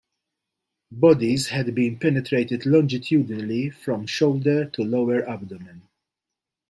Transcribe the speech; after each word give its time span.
Bodies 0.91 1.49
had 1.49 1.75
been 1.75 1.99
penetrated 1.99 2.65
longitudinally 2.65 3.69
from 3.69 4.07
shoulder 4.07 4.65
to 4.65 4.83
lower 4.83 5.23
abdomen. 5.29 5.83